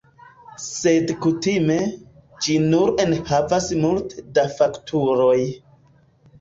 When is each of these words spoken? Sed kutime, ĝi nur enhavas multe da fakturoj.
Sed 0.67 1.13
kutime, 1.25 1.75
ĝi 2.47 2.57
nur 2.65 2.95
enhavas 3.05 3.71
multe 3.87 4.27
da 4.41 4.49
fakturoj. 4.59 5.39